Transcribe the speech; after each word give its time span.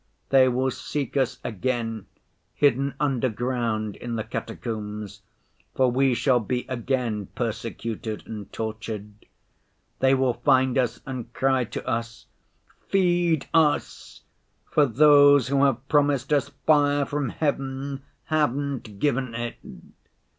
They 0.29 0.49
will 0.49 0.71
seek 0.71 1.15
us 1.15 1.37
again, 1.43 2.07
hidden 2.55 2.95
underground 2.99 3.97
in 3.97 4.15
the 4.15 4.23
catacombs, 4.23 5.21
for 5.75 5.91
we 5.91 6.15
shall 6.15 6.39
be 6.39 6.65
again 6.67 7.27
persecuted 7.35 8.25
and 8.25 8.51
tortured. 8.51 9.27
They 9.99 10.15
will 10.15 10.33
find 10.33 10.75
us 10.79 11.01
and 11.05 11.31
cry 11.33 11.65
to 11.65 11.85
us, 11.87 12.25
"Feed 12.87 13.45
us, 13.53 14.23
for 14.71 14.87
those 14.87 15.49
who 15.49 15.65
have 15.65 15.87
promised 15.87 16.33
us 16.33 16.49
fire 16.65 17.05
from 17.05 17.29
heaven 17.29 18.01
haven't 18.25 18.97
given 18.97 19.35
it!" 19.35 19.57